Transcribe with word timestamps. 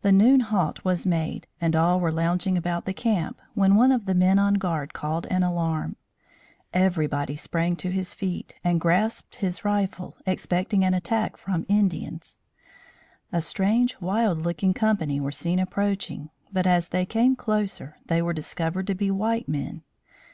The 0.00 0.10
noon 0.10 0.40
halt 0.40 0.86
was 0.86 1.04
made 1.04 1.46
and 1.60 1.76
all 1.76 2.00
were 2.00 2.10
lounging 2.10 2.56
about 2.56 2.86
the 2.86 2.94
camp, 2.94 3.42
when 3.52 3.74
one 3.74 3.92
of 3.92 4.06
the 4.06 4.14
men 4.14 4.38
on 4.38 4.54
guard 4.54 4.94
called 4.94 5.26
an 5.26 5.42
alarm. 5.42 5.96
Everybody 6.72 7.36
sprang 7.36 7.76
to 7.76 7.90
his 7.90 8.14
feet 8.14 8.54
and 8.64 8.80
grasped 8.80 9.34
his 9.34 9.62
rifle, 9.62 10.16
expecting 10.24 10.82
an 10.82 10.94
attack 10.94 11.36
from 11.36 11.66
Indians. 11.68 12.38
A 13.32 13.42
strange 13.42 14.00
wild 14.00 14.38
looking 14.38 14.72
company 14.72 15.20
were 15.20 15.30
seen 15.30 15.58
approaching, 15.58 16.30
but, 16.50 16.66
as 16.66 16.88
they 16.88 17.04
came 17.04 17.36
closer, 17.36 17.96
they 18.06 18.22
were 18.22 18.32
discovered 18.32 18.86
to 18.86 18.94
be 18.94 19.10
white 19.10 19.46
men. 19.46 19.82